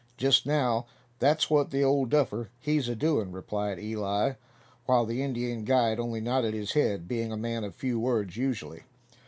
"Just 0.17 0.47
now 0.47 0.87
that's 1.19 1.47
what 1.47 1.69
the 1.69 1.83
ole 1.83 2.07
duffer, 2.07 2.49
he's 2.59 2.89
a 2.89 2.95
doin'," 2.95 3.31
replied 3.31 3.77
Eli; 3.77 4.33
while 4.87 5.05
the 5.05 5.21
Indian 5.21 5.63
guide 5.63 5.99
only 5.99 6.19
nodded 6.19 6.55
his 6.55 6.71
head, 6.73 7.07
being 7.07 7.31
a 7.31 7.37
man 7.37 7.63
of 7.63 7.75
few 7.75 7.99
words 7.99 8.35
usually. 8.35 8.81